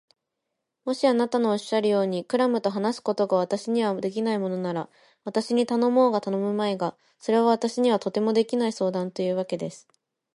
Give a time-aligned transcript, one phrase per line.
[0.83, 4.89] もしあなたのおっしゃるように、クラムと話すことが私にはできないものなら、
[5.25, 9.87] 私に頼もうが頼むまいが、それは私にはとてもできない相談というわけです。